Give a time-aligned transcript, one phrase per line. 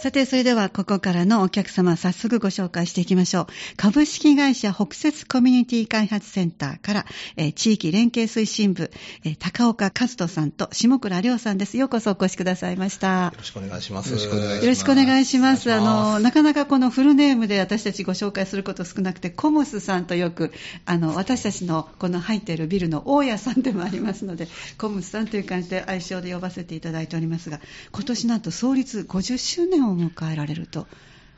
[0.00, 3.46] さて、それではここからのお客様、早速ご紹介していきましょう。
[3.76, 8.92] 株式会社北節コミュニティ開発センターから、えー地域連携推進部、
[9.24, 11.76] えー高岡和人さんと下倉亮さんです。
[11.76, 13.38] ようこそお越しくださいましたよ。
[13.38, 14.10] ろしくお願いします。
[14.10, 15.72] よろしくお願いしますよろしくお願いします。
[15.72, 20.52] あの、なかなかこのフルネームで私たちご紹介すること少なくて、コムスさんとよく、
[20.84, 24.46] あの、私たちのこの入っているビルの大家さんでもありますので、
[24.78, 27.60] コムスさんという感じで愛称で呼ばせていただいておりますが、
[27.90, 30.86] 今年なんと創立50周年を迎えられると、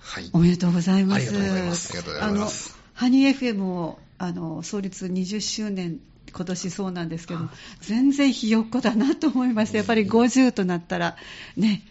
[0.00, 0.30] はい。
[0.32, 1.18] おめでとうございます。
[1.18, 1.88] ありがとうございます。
[1.88, 2.74] ありがとうございます。
[2.74, 6.00] あの、ハニー FM を、あの、創立20周年、
[6.32, 7.40] 今年そうなんですけど、
[7.80, 11.16] 全然ひよっこだなと思いまして、やっぱり50となったら、
[11.56, 11.82] ね、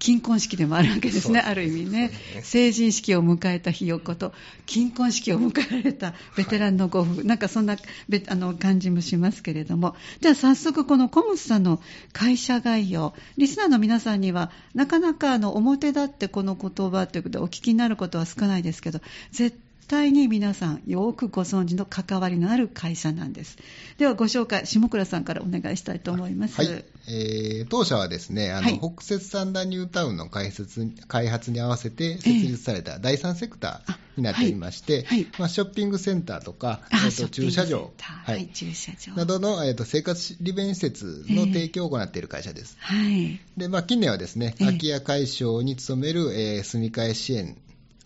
[0.00, 2.08] 金婚式でもあるわけですね、ある意味ね。
[2.08, 2.42] ね。
[2.42, 4.32] 成人式を迎えたひよっこと、
[4.66, 7.76] 金婚式を迎えられたベテランのご夫婦、なんかそんな
[8.08, 11.80] べあの感じもしますけれども、じゃあ早速、このコムスさんの
[12.12, 19.56] 会社概要、リスナーの皆さんには、なかなかあの表立ってこの言葉ということでお聞きになることは少ないですけど、絶
[19.90, 23.58] 対に皆さんよくご存知の関わりのある会社なんです。
[23.98, 26.62] ではご紹介、下倉さんからお願いしたいと思います。
[26.62, 39.14] はい、えー当社はですね、あの、はい北摂三田ニュータウンの開設開発に合わせて設立された第三セクターになっていまして、はいはいまあ、ショッピングセンターとか、あえーと駐車場はい、駐車場。
[39.14, 42.76] などの、えーと生活利便施設の提供を行っている会社です。
[42.78, 43.40] はい。
[43.56, 47.56] でまあ、近年はですね、ええ空き家解消に努める、えー住み替え支援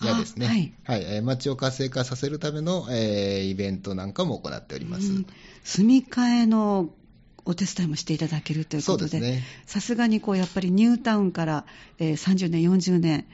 [0.07, 1.05] やですね、あはい。
[1.05, 5.13] えー街を活性化させるための、えーイベントなんかも行っております。
[5.13, 5.27] うん。
[5.63, 6.91] 住み替えの
[7.45, 11.65] お手伝いもしていただけるということで、さすがにこうやっぱりニュータウンから、
[11.99, 13.27] えー30年、40年、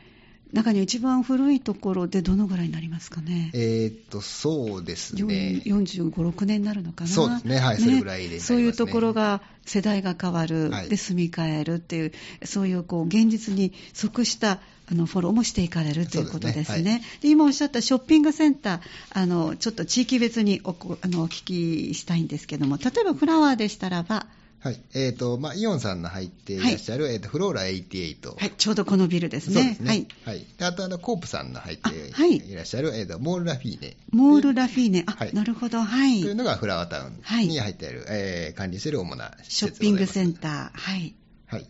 [0.53, 3.51] 中に一番古いところでどのぐらいになりますかね？
[3.55, 5.63] えーっと、そうですね。
[5.65, 7.11] 45、6年になるのかな？
[7.11, 12.13] そうですねはいそれぐらいでねそういうところが世代が変わる、はいで住み替えるっていう、
[12.45, 14.59] そういうこう現実に即した
[14.91, 16.63] あのフォローもしていかれるということですね。
[16.63, 18.81] ですねで今おっしゃったショッピングセンター、
[19.13, 24.27] あのちょっと地域別におこあのお聞きしたいんですけども、例えばフラワーでしたらば、
[24.63, 24.81] はい。
[24.95, 28.37] えーっと、まあ、イオンさんの入っていらっしゃる、えーっと、フローラ88。
[28.37, 29.55] はい、ちょうどこのビルですね。
[29.55, 29.89] そうですね。
[29.89, 30.07] はい。
[30.25, 30.47] はい。
[30.59, 31.89] であと、あの、コープさんの入って
[32.27, 33.97] いいらっしゃる、えーっと、モールラフィーネ。
[34.11, 36.21] モールラフィーネ、あ、はいなるほど、はい。
[36.21, 39.81] というのがフラワータウはいンに入っている、えー管理している主なショッ。
[39.81, 41.15] ピングセンター、はい。
[41.47, 41.67] はい。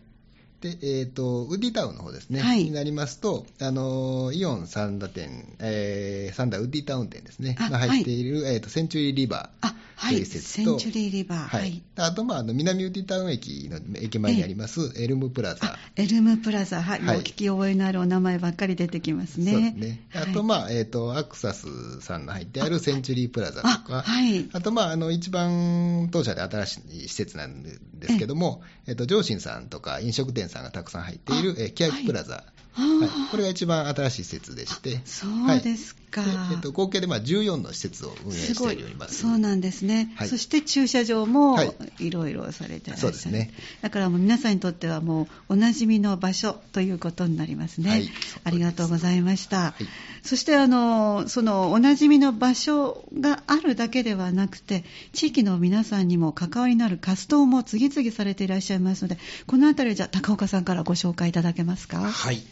[0.60, 2.41] で、えっ、と、ウッディタウンの方ですね。
[2.41, 7.56] はいになりますと、あのー、イオン三田店、えー、三田ウッディタウン店ですね。
[7.59, 9.66] あが入っている、えっ、と、センチュリーリバー。
[9.66, 10.15] あ、はい。
[10.15, 11.82] という施設とセンチュリーリバー、ははいい。。
[11.97, 17.00] あと、まあ、あの、南ウッディタウン駅の駅前にあります、エルムプラザあ。、エルムプラザ、はい。
[17.00, 19.53] はいもう聞き覚えのあるお名前ばっかり出てきますね。
[19.53, 20.00] そうですね。
[20.15, 24.48] あと、はいまあ、えっ、と、アクサスさんの入ってあるセンチュリープラザとあ、か、はい。
[24.53, 32.44] あと、まあ、あの、一番当社で新しい施設なんですけども、えっと、上信さんとか飲食店さんがたくさん入っている、あえー、キヤキプラザ、
[32.76, 33.08] あはい。
[33.08, 36.22] ーこれが一番新しい施設でして、そうですか。
[36.22, 39.09] でえっと、合計でまあ14の施設を運営しておりま。
[39.09, 39.22] す。
[39.22, 40.12] そうなんですね。
[40.16, 43.09] はいそして駐車場もはいいろいろされてらっしゃる。
[43.09, 47.91] そうですねだからもう皆さんにとってはもうおなじみの場所ということになりますね。
[47.91, 48.10] はい
[48.44, 49.56] ありがとうございました。
[49.56, 49.87] はい
[50.22, 54.84] そしてあの、そのおなじみの場所があるだけではなくて、
[55.15, 59.16] 地域の皆さんにも関わりのある活動も次々されていらっしゃいますので、
[59.47, 62.00] このあたりじゃあ高岡さんからご紹介いただけますか？
[62.03, 62.42] はい。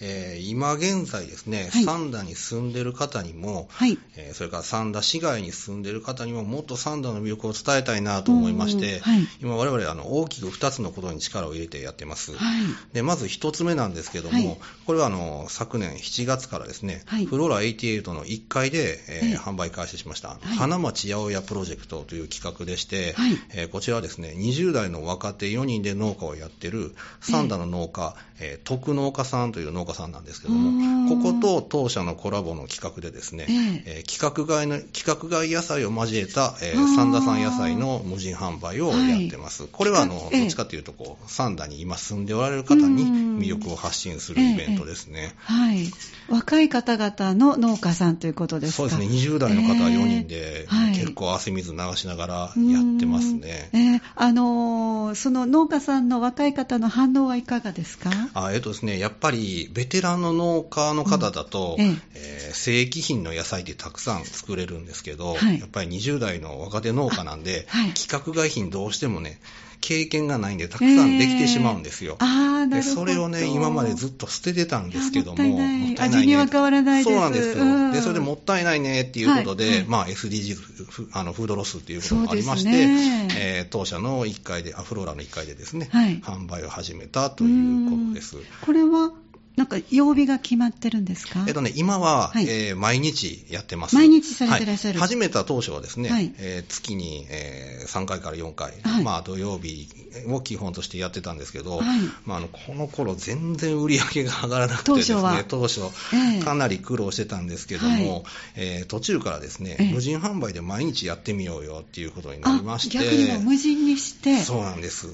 [0.00, 1.84] えー今現在ですね、はい。
[1.84, 3.98] 三田に住んでる方にも、はい。
[4.16, 9.28] えーそれから三田市外に住んでる方にももっと三田の魅力を伝えたいなと思いまして、うんはい。
[9.40, 12.36] 今我々あの大きく2つのことに力を入れてやってます。
[12.36, 12.62] はい。
[12.92, 14.58] でまず1つ目なんですけども、はい。
[14.86, 17.26] これはあの昨年7月からですね、はい。
[17.26, 20.56] フローラ88の1階で、えーええ販売開始しました、い。
[20.56, 23.32] 花町八百屋プロジェクトという企画でして、はい。
[23.54, 31.08] えーこちらはですね20代の若手4人で農家をやってる三田の農家、えー徳農家さんという農家さんなんですけどもん。
[31.08, 33.82] ここと当社のコラボの企画でですね、ええ。
[33.98, 40.40] えー規格外の規格外野菜を交えた、えー三田産野菜の無人販売をやってます、これはあの、ええ。
[40.40, 43.38] どっちかというとこう三田に今住んでおられる方にうん。
[43.38, 45.34] 魅力を発信するイベントですね。
[45.38, 45.90] はい。
[46.28, 48.76] 若い方々の農家さんということですか？
[48.76, 50.22] そうですね、20代の方4人え。
[50.24, 53.70] で、結構汗水流しながらやってますね。
[53.72, 53.80] うん。
[53.80, 58.10] えーあのーその農家さんの若い方の反応はいかがですか？
[58.34, 62.50] あえっとですね、やっぱりベテランの農家の方だと、うんええ。
[62.50, 65.60] ー正規品の野菜ってたくさん作れるんですけど、はい。
[65.60, 67.88] やっぱり20代の若手農家なんで、はい。
[67.88, 69.38] 規格外品どうしてもね、
[69.80, 72.16] 経験がないんでたくさんできてしまうんですよ。
[72.18, 72.94] ああ、なでるほど。
[72.96, 77.64] それをね、今までずっと捨ててたんですけども、あもったいないも味には変わらないそうなんですよ。
[77.64, 77.92] うん。
[77.92, 79.74] で、それでもったいないねっていうことで、はい。
[79.76, 79.84] はい。
[79.86, 86.20] まあ SDGs、ふあのフードロスっていうこともありまして、ねえー当社の1階で、アフローラの1階でですね、はい。
[86.20, 88.36] 販売を始めたということです。
[88.62, 89.12] これは
[89.56, 91.44] なんか曜日が決まってるんですか？
[91.46, 92.46] えっとね、今は、はい。
[92.48, 93.94] えー毎日やってます。
[93.96, 95.08] 毎日されてらっしゃるはい。
[95.08, 96.32] 始めた当初はですね、はい。
[96.38, 99.04] えー月に、えー3回から4回、はい。
[99.04, 99.88] まあ土曜日
[100.28, 102.00] を基本としてやってたんですけど、はい。
[102.26, 105.44] まあ、あのこの頃全然売り上げが上がらなくて当ですね、初は。
[105.48, 105.80] 当初
[106.14, 106.42] ええ。
[106.42, 108.22] かなり苦労してたんですけども、はい。
[108.56, 109.92] えー途中からですね、ええ。
[109.92, 114.42] 無人販売で毎日やってみようよっていうことになりまして、逆にもう無人にして。
[114.42, 115.06] そうなんです。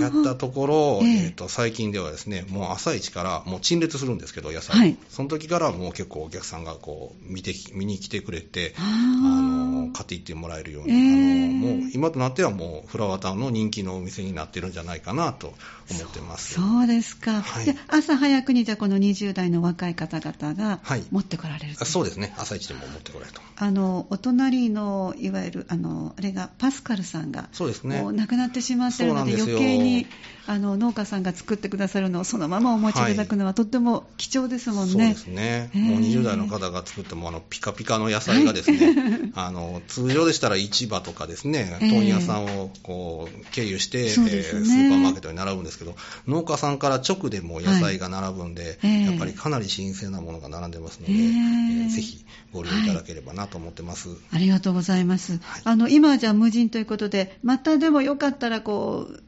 [0.00, 1.16] やったところ、ええ。
[1.26, 4.96] えーと最近ではですね、もう朝一からもう陳列するんですけど、野菜、はい。
[5.08, 15.54] その時からもう結構お客さんがこう見て見に来てくれて、あの買っていってもらえるように、ええあのもう今となってはもうフラワータウンの人気のお店になってるんじゃないかなと
[15.90, 16.54] 思ってます。
[16.54, 17.42] そうですか。
[17.42, 17.66] はい。
[17.66, 21.04] で朝早くにじゃあこの20代の若い方々がはい。
[21.10, 23.42] 持ってこられると、あそうですね、朝一でも持ってこられると。
[23.58, 28.00] あのお隣のいわゆるあのあれがパスカルさんがそうですね。
[28.02, 30.06] もう亡くなってしまってるので余計に
[30.46, 35.10] あの農家さんが作ってくださるのをそのままお持ちいただくのはとっても貴重ですもんそうね。
[35.10, 35.80] ですね、ええ。
[35.80, 41.90] もう20代の方が作ってもあのピカピカの野菜がですね、 あの通常でしたら市場とかですね、ええ。
[41.90, 45.94] 問屋さんをこう経由して、えースーパーマーケットに並ぶんですけど、
[46.26, 49.04] 農家さんから直でもう野菜が並ぶんで、ええ。
[49.04, 51.18] やっぱりかなり新鮮なものが並んでますので、ええ。
[51.18, 54.08] えーぜひご利用いただければなと思ってます。
[54.32, 55.38] ありがとうございます。
[55.38, 55.62] はい。
[55.64, 59.22] あの今はじゃあ無人ということで、またでもよかったらこう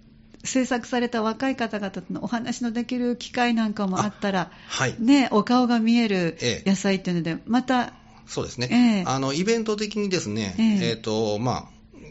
[0.44, 4.96] 制作された若い方々とのお話のできる機会なんかもあったら、はい。
[4.98, 6.70] ね、お顔が見えるええ。
[6.70, 7.92] 野菜っていうので、また、
[8.26, 9.04] そうですね、ええ。
[9.06, 10.88] あのイベント的にですね、ええ。
[10.90, 11.64] えーとまあ、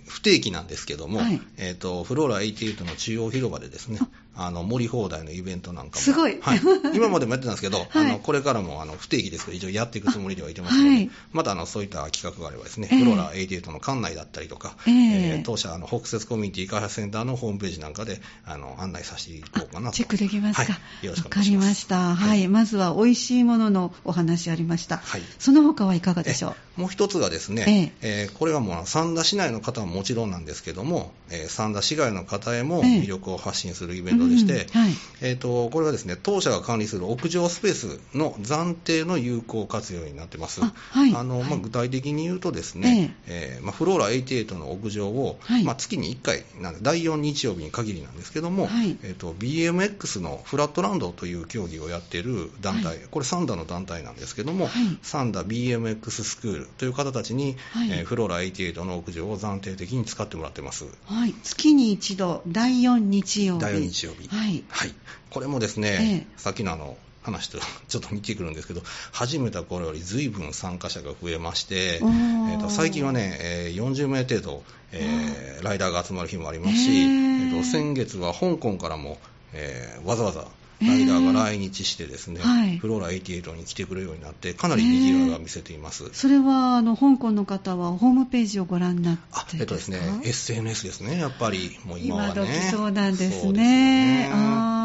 [0.07, 1.41] 不定期なんですけども、はい。
[1.57, 3.99] えー、とフローラ88の中央広場でですね、
[4.37, 6.37] あの盛り放題のイベントなんかも、すごい。
[6.41, 6.59] はい、
[6.93, 8.05] 今までもやってたんですけど、 はい。
[8.05, 11.09] あのこれからもあの不定期ですけど、一応やっていくつもりではいてますので、はい。
[11.33, 12.99] またあのそういった企画があればですね、ええ。
[12.99, 14.93] フローラ88の館内だったりとか、ええ。
[14.93, 19.95] えー当社あの北摂コミュニティ開発センターのホームページなんかであの案内させていこうかなと。
[19.95, 20.73] チェックできますか？
[20.73, 21.67] はい、よろしくわかりお願いします。
[21.67, 22.15] ました。
[22.15, 24.97] はい、まずは美味しいもののお話ありました。
[24.97, 25.21] はい。
[25.39, 26.55] その他はいかがでしょう？
[26.77, 33.01] えもう一つがですね、えーこれはもう三田市内の方はもちろんなんですけども、えー三田市外の方へもええ。
[33.01, 34.91] 魅力を発信するイベントでして、うんはい。
[35.21, 40.61] えー、とこれはですね当社が管理する屋上スペースの暫定の有効活用になってます。
[40.63, 41.15] あはい。
[41.15, 45.63] あのまあ、はい具体的に言うとですね、えーまあ、フローラ88の屋上を、はい。
[45.63, 48.97] まあ、月に1回なんで、第4日曜日に限りなんですけども、はい。
[49.03, 54.97] えー、と BMX のフラットランドという競技をやっている団体、これサンダの団体なんですけども、はい。
[55.01, 57.91] サンダ BMX スクールという方たちに、はい。
[57.91, 60.85] えーフローラ88の屋上を暫定的に使ってもらってます。
[61.05, 64.16] はい、月に一度、第4日曜日。
[64.17, 64.29] 第4日曜日。
[64.29, 64.63] はい。
[64.69, 64.95] はい。
[65.29, 67.59] これもですね、ええさっきのあの、話と
[67.89, 68.81] ちょっと似てくるんですけど、
[69.11, 79.19] 始めた頃より随分参加者が増えまして、えおーーと最近はね、えー40名程度、えーライダーが集まる日もありますし、へえーーと先月は香港からも、
[79.53, 80.47] えーわざわざ
[80.81, 86.09] ライダーが来日してですね、はいフローラ88に来てくれるようになって、かなり賑わいが見せています。
[86.13, 92.47] それは、あの、香港の方はホームページをご覧になってあえっとですねか、SNS ですね、やっぱり、もう今は今ね。
[92.47, 93.29] 時そうなんですね。
[93.29, 94.76] ですよねあ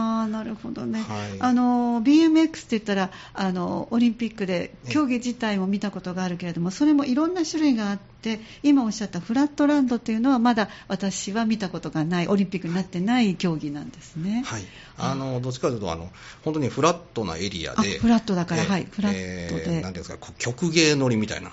[0.52, 1.00] るほどね。
[1.02, 1.40] はい。
[1.40, 14.44] あの、BMX って言ったら、あの、オリンピックで競技自体も見たことがあるけれども、それもいろんな種類があって、今おっしゃったフラットランドっていうのはまだ私は見たことがない、オリンピックになってない競技なんですね。
[14.46, 14.62] はい、
[14.98, 16.10] あのどっちかというとあの、
[16.44, 19.76] 本当にフラットなエリアで、あフラットだからえはいフラットで。
[19.76, 21.52] えーなんていうんですか、曲芸乗りみたいな、あ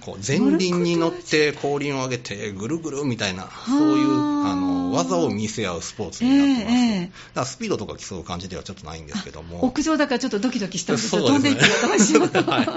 [0.00, 4.54] こう前輪に乗って後輪を上げてぐるぐるみたいな、そういうあ。
[4.54, 7.06] の技を見せ合うスポーツになってます、ええええ。
[7.06, 11.22] だからスピードとか競う感じではちょっとないんですけども、屋上だからちょっとドキドキしたんですよ。
[11.22, 11.38] ですね。
[11.38, 12.28] 飛んでいったらどうしよう。
[12.50, 12.68] はい。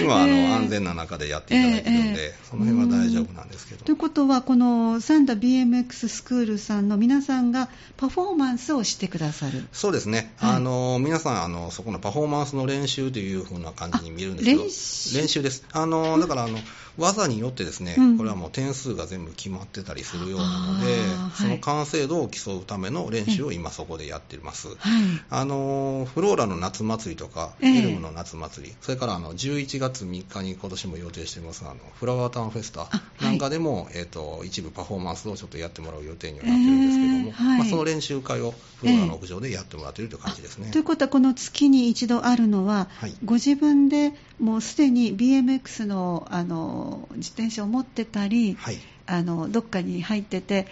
[0.00, 0.46] 今はあの、ええ。
[0.54, 3.84] 安全な中でやっていただいてるんで、ええその辺は大丈夫なんですけど。
[3.84, 9.66] ということは、このサンダ BMX スクールさんの皆さんがパフォーマンスをしてくださる。
[9.72, 10.56] そうですね、はい。
[10.56, 15.42] あの皆さんあの、そこのパフォーマンスの練習という風な感じに見えるんですけど、あ練習。
[15.42, 16.57] です、あのだからあの
[16.98, 20.96] 技によってですね、うんこれはもう点数が全部決まってたりするようなので
[21.36, 24.68] そのはい完成度を競うための練習を今、そこでやっています。
[24.68, 24.76] はい。
[25.28, 40.70] あのフローラの夏祭りとか、ええエルムの夏祭り、それからあの11月3日に今年も予定していますあのフラワータウンフェスタはいなんかでも、えー、と一部パフォーマンスをちょっとやってもらう予定にはなってるんですけども、ええはいまあ、その練習会をフローラの屋上でやってもらっているという感じですね。
[40.70, 46.85] ということは、この月に一度あるのは、はいご自分でもうすでに BMX のあの
[47.16, 48.78] 自転車を持ってたり、はい。
[49.06, 50.66] あのどっかに入ってて、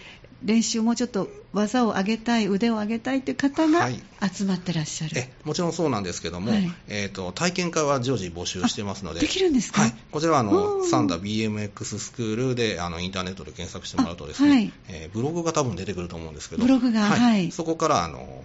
[0.45, 4.03] 練習もうちょっと技を上げたい、腕を上げたいという方がはい。
[4.33, 5.17] 集まってらっしゃる。
[5.17, 6.71] えもちろんそうなんですけども、はい。
[6.89, 9.83] えー、と体験会は常時募集してますので、あできるんですか？
[9.83, 14.73] はい、こちらはあおのーサンダ BMX スクールであのインターネットで検索してもらうとですね、あはい。
[14.89, 17.51] えーブログが多分出てくると思うんですけど、ブログがはい。
[17.53, 18.43] そこからあの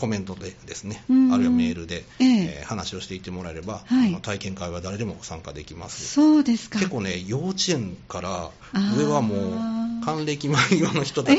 [0.00, 6.08] コメントでですね、うんあるいはメールで、えええー話をしていってもらえれば、はい体験会は誰でも参加できます。
[6.08, 6.78] そうですか。
[6.78, 8.50] 結構ね、幼稚園から
[8.96, 11.38] 上はもう、還暦間際の人たち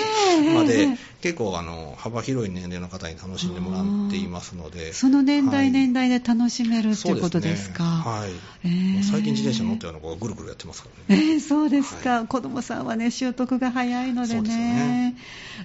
[0.53, 0.97] まで、ええ。
[1.21, 5.71] 結構あの幅広い年齢の方に楽しんでもらっていますので、その年代、はい。
[5.71, 7.83] 年代で楽しめるってそういうことですか？
[7.83, 8.31] はい。
[9.03, 11.21] 最近自転車乗ったような子がぐるぐるやってますからね。
[11.23, 15.11] えーそうですか、は子供さんはね、習得が早いのでね。
[15.11, 15.15] ね。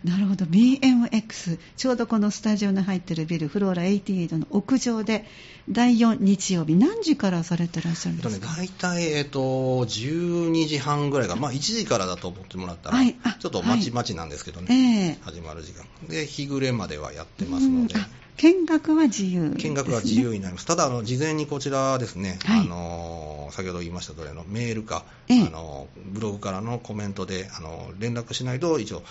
[0.04, 5.26] なるほど、BMX、ちょうどこのスタジオに入っているビル、フローラ88の屋上で、
[5.68, 13.16] 第4日曜日、何時からされてらっしゃるんえっとね、ですか、大体、えっと、12時半ぐらいが、まあ、1時からだと思ってもらったら、はい。
[13.22, 15.84] あちょっとまちまちなんですけどえね、え始まる時間。
[16.08, 17.94] で、日暮れまではやってますので。
[18.38, 20.66] 見学は自由ね、見学は自由になります。
[20.66, 22.60] ただ、あの、事前にこちらですね、はい。
[22.60, 25.46] あの、先ほど言いました通り、あの、メールか、ええ。
[25.46, 29.02] あの、ブログからのコメントで、あの、連絡しないと、一応、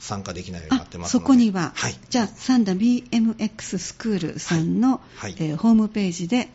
[0.00, 1.22] 参加できないようになってあますので。
[1.24, 1.96] そこには、はい。
[2.10, 5.36] じゃあ、サンダ BMX スクールさんの、はい。
[5.38, 6.50] えーホームページで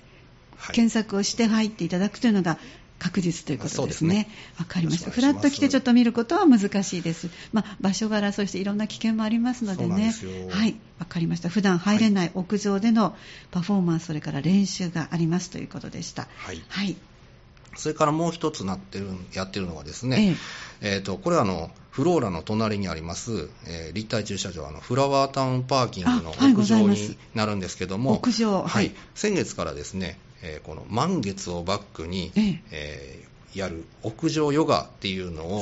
[0.58, 0.76] はい。
[0.76, 2.58] 検索をして入っていただくというのが
[3.00, 3.80] 確実ということですね。
[3.80, 5.12] そうですねわかりました。
[5.12, 7.30] フラッと来てちょっと見ることは難しいです。
[7.54, 10.32] まあ、場所柄、そしていろんな危険もありますのでねすよ。
[10.50, 11.50] はい、わかりました。
[11.50, 13.16] 普段入れない屋上での
[13.52, 16.28] パフォーマンス、それから練習がありますということでした。
[16.38, 16.62] はい。
[16.70, 16.96] はい。
[17.76, 20.36] それからもう一つなってる、やってるのはですね、
[20.82, 28.96] えっ、と、これはあの、フローラの隣にあります、えー立体駐車場、あの、フラワータウンパーキングの屋上になるんですけども、屋上ははいい。
[29.16, 32.62] 先月からですね、えーこの満月をバックに、ええ。
[32.72, 35.62] えーやる屋上ヨガっていうのを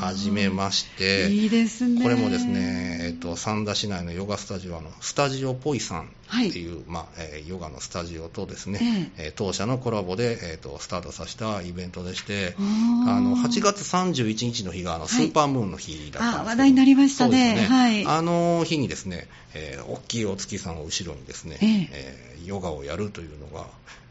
[0.00, 2.02] 始めまして、いいですね。
[2.02, 15.08] これもですね、えっと三田市内のヨガスタジオのスタジオポイさんっていう、まあえーヨガのスタジオとですね、えー当社のコラボで、えーとスタートさせたイベントでして、あの8月31日の日があのい。
[15.08, 17.50] スーパームーンの日だったんですけど、あ話題になりましたね。
[17.50, 18.06] そうですはい。
[18.06, 21.88] あの日にですね、えー大きいお月さんを後ろにですね、ええ。
[21.92, 23.66] えーヨガをやるというのが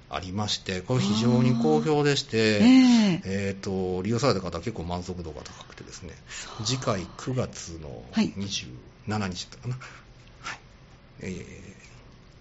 [0.09, 6.13] ありまして、これ非常に好評でして、えええーと利用された方は結構満足度が高くてですね、
[6.63, 8.37] 次回9月のはい27
[9.07, 9.75] 日だったかな。
[10.41, 10.59] はい。
[11.21, 11.79] えーえー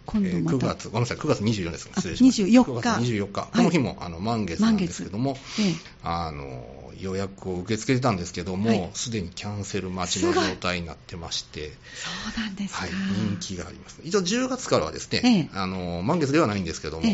[0.08, 0.76] 9今度また。
[0.76, 1.92] 月、ごめんなさい、9月24ですね。
[1.96, 2.48] あ失礼しました。
[2.48, 3.40] 24 9月24日。
[3.40, 12.80] はいこの日も、あの、満月なんですけども、ええあの、予約を受け付けてたんですけどはいも、すでにキャンセル待ちの状態になってまして、そうなんですか。
[12.80, 14.00] はい、人気があります。
[14.02, 17.06] 一応10月からはですね、ええあの、満月ではないんですけども、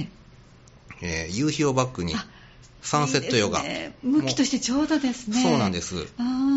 [1.00, 2.14] えええー夕日をバックに
[2.84, 3.62] サンセットヨガ。
[3.62, 3.94] ね。
[4.02, 5.42] 向きとしてちょうどですね。
[5.42, 6.04] そうなんです。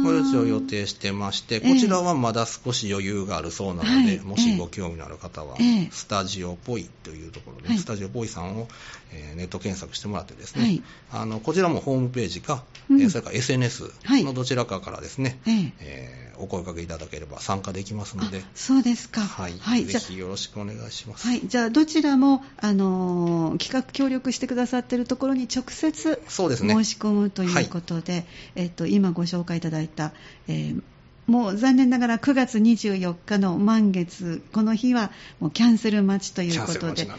[0.04, 1.74] これを予定してまして、ええ。
[1.74, 4.20] こちらはまだ少し余裕があるそうなので、はい。
[4.20, 5.90] もしご興味のある方は、ええ。
[5.92, 7.78] スタジオポイというところで、はい。
[7.78, 8.68] スタジオポイさんを、
[9.14, 10.84] えーネット検索してもらってですね、はい。
[11.12, 13.02] あのこちらもホームページか、うん。
[13.02, 14.24] えーそれから SNS はい。
[14.26, 15.74] のどちらかからですね、ええ。
[15.80, 19.22] えーお声かけいただければ参加できますのであ、そうですか。
[19.22, 20.00] はい、じゃあ。
[20.00, 21.26] ぜひよろしくお願いします。
[21.28, 26.74] はい、じゃあどちらも、あのー企画協力してくださっているところに直接そうですね。
[26.74, 30.14] 申し込むということで、えっと、今ご紹介いただいた、
[30.48, 30.82] えー
[31.28, 37.12] もう残念ながら9月24日の満月、この日はもうキャンセル待ちということでで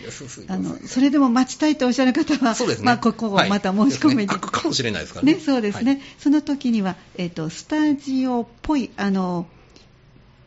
[0.49, 2.76] あのそれでも待ちたいとおっしゃる方は、ね。
[2.83, 4.40] まあ、ここをまた申し込みに、はいね。
[4.40, 5.35] かもしれないですからね。
[5.35, 6.02] ね、そうですね、はい。
[6.19, 9.47] その時には、えっとスタジオっぽいあの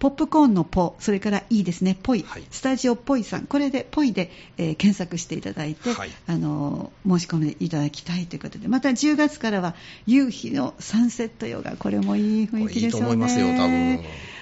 [0.01, 2.43] ポップコーンのポ、それからいいですね、ぽい、はい。
[2.49, 6.09] スタジオっぽいさん、これでぽいで、えー検索していただいて、はい。
[6.25, 9.75] あの申し込んでいただきたいということで、また10月からは
[10.07, 12.85] 夕日のサンセットヨガ、これもいい雰囲気でしょうね。
[12.85, 13.99] いいと思いますよ多分。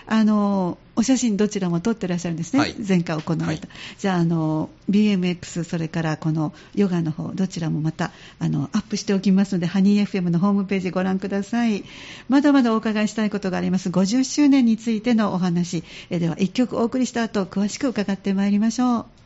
[0.08, 2.76] あのお写真どちらも撮ってらっしゃるんですね、はい。
[2.86, 3.62] 前回行われた、はい。
[3.98, 11.86] じゃああの BMX それからこのヨガの方どちらもまたあのアップしておきますのでハニー FM のホームページご覧ください。
[12.28, 13.90] まだまだお伺いしたいことがあります。
[13.90, 15.86] 50周年についてのお話。
[16.10, 19.19] えでは1曲お送りした後詳しく伺ってまいりましょう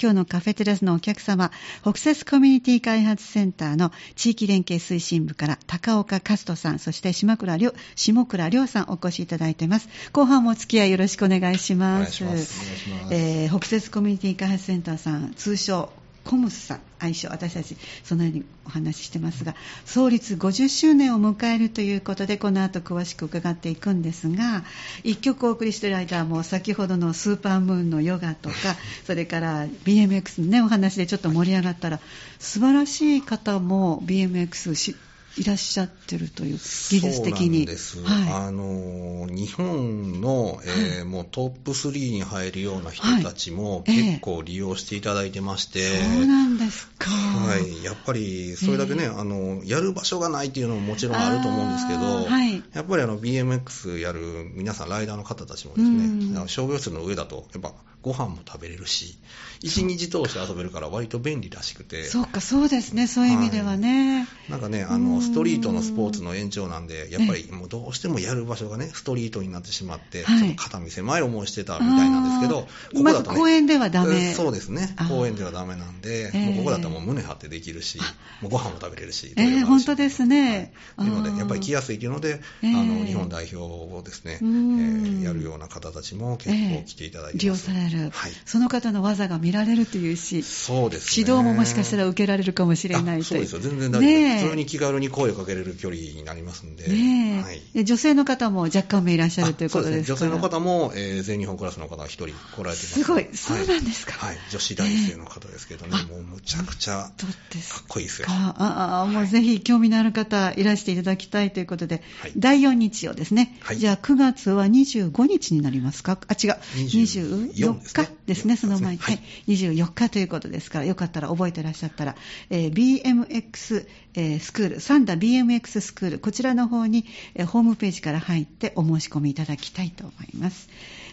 [0.00, 1.50] 今日のカフェテラスのお客様、
[1.82, 9.88] 北摂コミュニティ開発センターの地域連携推進部から高岡勝人さん、そして島倉亮下倉亮さんお越しいただいています。
[10.12, 12.22] 後半もお付き合いよろしくお願いします。
[12.22, 13.14] お願いしますお願いします。
[13.14, 15.90] えー北摂コミュニティ開発センターさん、通称
[16.28, 19.54] コムスさん、愛称、私たちそのようにお話ししてますが、
[19.86, 24.62] 創立50周年を迎えるということで、この後詳しく伺っていくんですが、
[25.04, 31.98] 一曲お送りしている間はもう先ほどのスーパームーンのヨガとか、 それから BMX のね、お話でちょっと盛り上がったら、
[32.38, 34.96] 素晴らしい方も BMX し
[35.36, 37.58] いらっしゃってるという、技術的に。
[37.58, 57.74] そうです、はい、あの日本の、えー、もうトップ3に入るような人たちも結構利用していただいてまして、えー、そうなんですか、はい、やっぱりそれだけね、えー、あの、やる場所がないっていうのももちろんあると思うんですけど、はい、やっぱりあの BMX やる皆さん、ライダーの方たちもですね、商業室の上だと、やっぱ
[58.08, 59.18] ご飯も食べれるし、
[59.60, 62.04] 一日通して遊べるから割と便利らしくて。
[62.04, 64.20] そうか、そうですね、そういう意味ではね。
[64.20, 74.32] はい、なんかね、あの、ストリートのスポーツの延長なんで、やっぱりもうどうしてもやる場所がね、ストリートになってしまって、ちょっと肩身狭い思いしてたみたいなんですけど、ここだと、ね、公園ではダメ。
[74.32, 77.98] そうですね、公園ではダメなんで、もうここだったらもう胸張ってできるし、
[78.40, 79.34] もうご飯も食べれるし。
[79.36, 80.72] えー、本当ですね。
[80.96, 87.42] はい、いうので、やっぱり来やすいというので、あの、日本代表をですね、えー、やるような方たちも結構来ていただいてます。
[87.42, 87.97] 利用される。
[88.04, 88.32] はい。
[88.44, 100.18] その方の技が見られるというし、そうです、ね、指導ももしかしたら受けられるかもしれないとそうですよ、全然大丈夫です、普通に気軽に声をかけれる距離になりますんで、ねはい、女性の方も若干もいらっしゃるということですか？
[100.18, 102.86] 女性の方も、えー、全日本クラスの方が1人来られてます。
[103.02, 104.12] すごい、そうなんですか？
[104.26, 107.10] はい、女子大生の方ですけどね、もうむちゃくちゃか？
[107.10, 108.28] っこいいですよ。
[108.30, 122.16] ああ、もうぜひ興味のある方、いらしていただきたいということで、はい、第4日曜ですね、はい、じゃあ9月は25日になりますか、あ、違う、24日ですね、その前に、はい、24日ということですから、よかったら覚えてらっしゃったら、
[122.50, 127.04] えー、BMX、えー、スクール、サンダ BMX スクール、こちらの方に、
[127.34, 130.68] えー、ホームページから入ってお申し込みいただきたいと思います。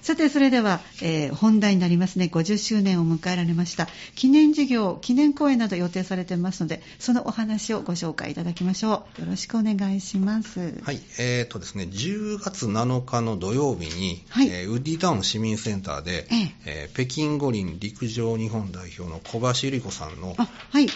[0.05, 2.29] さて、それでは、えー、本題になりますね。
[2.31, 3.87] 50周年を迎えられました。
[4.13, 9.21] 記念事業、記念公演など予定されていますので、そのお話をご紹介いただきましょう。
[9.21, 10.79] よろしくお願いします。
[10.83, 11.01] はい。
[11.17, 20.35] えーとですね、10月7日の土曜日に、はい、えー、ウッディタウン市民センターで、ええー、北京五輪陸上日本代表の小橋理子さんの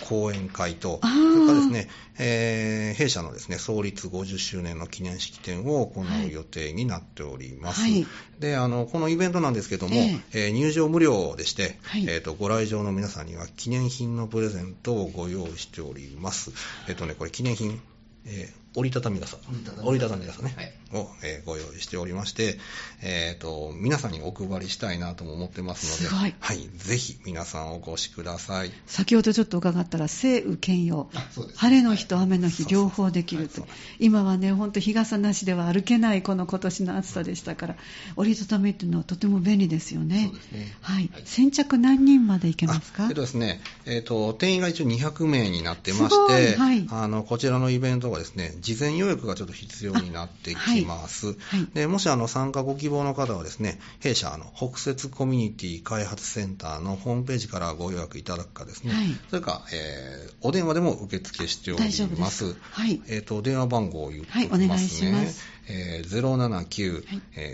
[0.08, 1.90] 講演会と、はい、それからですね、
[2.20, 7.82] えー、弊社のですね、創立50周年の記念式典を行う予定になっております。
[7.82, 8.06] はい、
[8.40, 16.52] で、あの、このイベントなんですけども、えー、えー、入場無料でして、はい、えっ、ー、と、ご来場の皆さんには記念品のプレゼントをご用意しております。
[16.88, 17.82] えっ、とね、これ記念品、
[18.26, 19.38] え折りたたみ傘、
[19.84, 20.42] 折りたたみ傘。
[20.42, 22.60] ね、はい、を、えー、ご用意しておりまして、
[23.02, 28.72] えーと、皆さんにお配りしたいなとも思ってますので、はい、ぜひ皆さんお越しください。
[28.86, 31.10] 先ほどちょっと伺ったら、晴雨兼用、
[31.56, 33.68] 晴れの日と雨の日、両方できると、
[34.00, 37.76] 今はね、本当、日傘なしでは歩けないこの今年の暑さでしたから、
[38.16, 40.32] 折りたたみっていうのはとても便利ですよね。
[40.52, 40.76] ね。
[40.82, 43.08] はい、先着何人までいけますか？
[43.08, 51.28] えっとですね、えーと、定員が一応200名になってまして、はい、あのこちらのイベントがですね、事前予約がちょっと必要になってきます。
[51.28, 51.36] はい。
[51.60, 61.84] はい、でもしあの参加ご希望の方はですね、弊社あの北摂コミュニティ開発センターのホームページからご予約いただくかですね、はい、それか、えー、お電話でも受付しており
[62.18, 62.56] ます。
[62.72, 65.04] はい、えっ、ー、と、電話番号を言っておきます。
[65.04, 65.12] ね。
[65.12, 65.28] はい、
[65.68, 66.10] えー、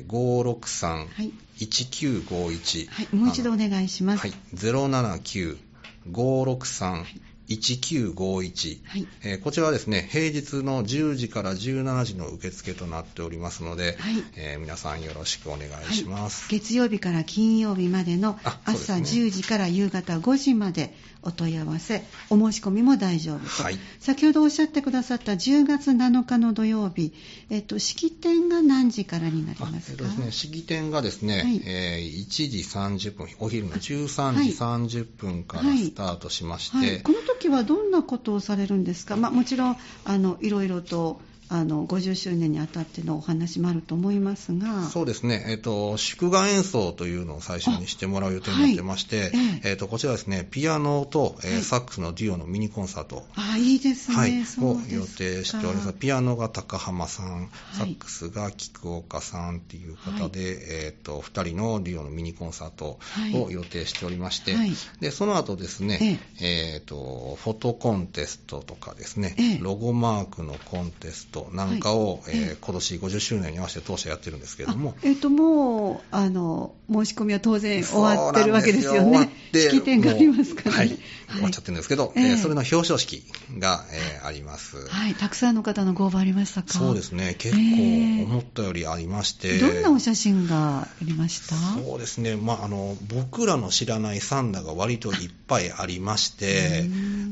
[0.08, 4.20] 079-563-1951、はい、もう一度お願いします。
[4.20, 9.08] はい、079-563-1951 1951、はい。
[9.24, 14.24] えー、こちらはですね、平日の10時から17時の受付となっておりますので、はい。
[14.36, 20.94] えー、皆さんよろしくお願いします、はい、月曜日から金曜日までの朝10時から夕方5時まで
[21.26, 27.14] お問い合わせ、お申し込みも大丈夫と、はい、先ほどおっしゃってくださった10月7日の土曜日、
[27.50, 44.84] えっと、式典が何時からになりますか、えっとですね、式典がですね、はい、えー、1時30分、お昼の13時30分からスタートしまして、はい、この時はどんなことをされるんですか、まあ、もちろんあのいろいろとあの50周年にあたってのお話もあると思いますが。
[44.86, 49.32] そうですね、えーと、祝賀演奏というのを最初にしてもらう予定になってまして、はい、
[49.64, 55.94] えーと、こちらですね、ピアノと、えー、サックスのデュオのミニコンサート、あいいですね、はい、を予定しております。
[55.94, 63.00] ピアノが高浜さん、サックスが菊岡さんっていう方で、はい、えーと、2人のデュオのミニコンサート
[63.36, 64.56] を予定しておりまして、
[65.00, 74.96] でその後ですね、えー、とフォトコンテストとかですね、ロゴマークのコンテストトなんかを、はい、えー、今年50周年に合わせて当社やってるんですけれども。
[75.04, 79.30] えっ、ー、と、もう、あの、申し込みは当然終わってるわけですよね。
[79.54, 81.00] 式典がありますから、ね、はい。
[81.28, 83.24] 終わっちゃってるんですけど、えー、それの表彰式
[83.58, 84.88] が、えー、あります。
[84.88, 85.16] はい。
[85.16, 86.74] たくさんの方のご応募ありましたか？
[86.74, 87.36] そうですね。
[87.38, 89.58] 結構思ったよりありまして。
[89.58, 91.56] どんなお写真がありました？
[91.56, 92.36] そうですね。
[92.36, 96.86] まあ、あの、僕らの知らないサンダが割といっぱいありまして、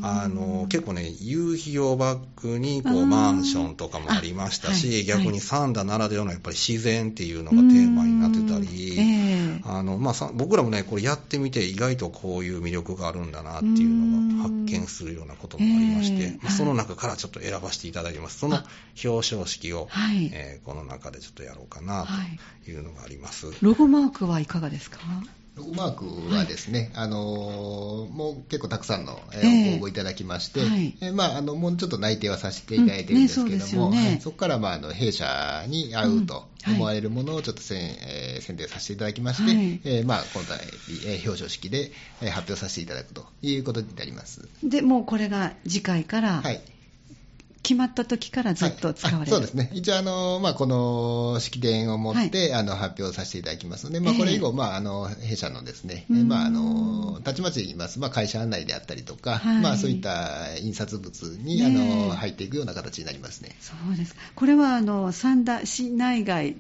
[0.05, 13.89] あの、結構ね、夕日をバックに、こう、マンションとかもありましたし、はい、逆にサンダならではのやっぱり自然っていうのがテーマになってたり、えー、あのまあ、僕らもね、これやってみて、意外とこういう魅力があるんだなっていう
[14.37, 18.39] のが発見するようなこともありまして、まあ、その中からちょっと選ばせていただきます。
[18.39, 18.57] その
[19.03, 22.05] 表彰式を、はいえー、この中でちょっとやろうかな
[22.65, 23.47] というのがあります。
[23.61, 24.99] ロゴマークはいかがですか？
[25.55, 30.97] ロゴマークはですね、はい、あのもう結構たくさんの、えー、応募いただきまして、はい。
[30.99, 33.91] えー、まあ、あのもうちょっと内定はさせていただいてるんですけども、うん。
[33.93, 40.57] ねそね、そこから、まあ、あの弊社に合うと思われるものをちょっとせん、えー、選定させていただきまして、はい、えー、まあ、今回、
[41.05, 44.49] えー、表彰式で、えー、発表させていただくということになります。
[44.63, 46.61] でもうこれが次回から、はい
[47.63, 63.55] 決まった時からずっと使われる、はい、そうですね、一応あの、まあ、この式典をもって、はい、あの発表させていただきますので、まあ、これ以後、えー、まあ、あの弊社のですね、まあ、あのたちまち言います、まあ、会社案内であったりとか、はい、まあ、そういった印刷物に、あの入っていくような形になりますね。
[63.61, 64.15] そうです。
[64.35, 66.55] これはあの三田市内外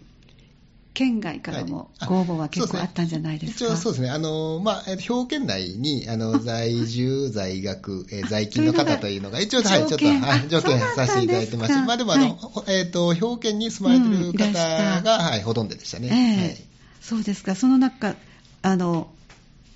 [0.93, 11.73] 県外からもご応募は結構あったんじゃないですか、はい、一応そうですね、あのまあ、兵庫県内にあの 在住、在学、え在勤の方というのが、一応、はい、ちょっと、はい、条件させていただいてます。
[11.81, 16.07] まあ、でもあの、はい、えーと、兵庫県に住まれてる方が、うん、はい、ほとんどでしたね。
[16.07, 16.57] えー、はい、
[17.01, 18.15] そうですか、その中
[18.61, 19.09] あの、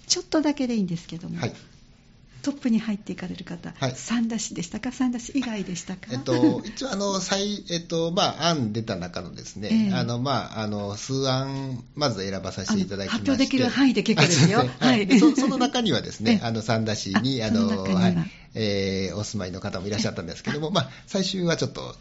[0.08, 1.53] ちょっとだけでいいんですけども、はい、
[2.47, 13.29] トップに入っていかれる方、はい、三田市でしたか、三田市以外でしたか、えっと、一応あの、最えっとまあ、案出た中のですね、えー、あのまあ、あの数案、まず選ばさせていただきまして。
[13.29, 18.15] 発表できる範囲で結構ですよ、 はい、そその中にはですね、 あの三田市に、あのはい、
[18.57, 21.95] えー、お住まいの方もいらっしゃったんですけども、 まあ、最終はちょっと、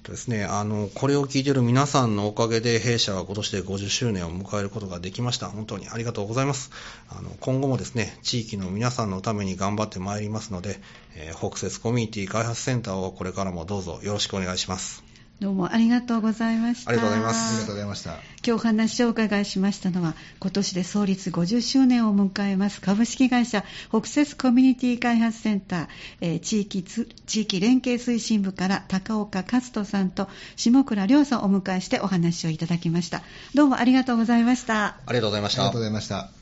[0.03, 5.49] ですね、あの、これを聞いている皆さんのおかげで、弊社は今年で50周年を迎えることができました。
[5.49, 6.70] 本当にありがとうございます。
[7.11, 10.81] あの、今後もですね、地域の皆さんのために頑張ってまいりますので、
[11.16, 15.10] えー、北摂コミュニティ開発センターをこれからもどうぞよろしくお願いします。
[15.40, 16.90] どうもありがとうございました。
[16.90, 17.48] ありがとうございます。
[17.48, 18.11] ありがとうございました。
[18.11, 25.88] 今日お話をお伺いしましたのは、今年で創立50周年を迎えます株式会社北摂コミュニティ開発センター、
[26.20, 33.22] えー、地域地域連携推進部から高岡勝人さんと下倉亮さんをお迎えしてお話をいただきました。
[33.55, 34.85] どうもありがとうございました。
[34.85, 35.62] ありがとうございました。
[35.62, 36.39] ありがとうございました。